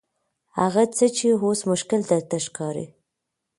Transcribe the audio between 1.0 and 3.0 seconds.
چې اوس مشکل درته ښکاري.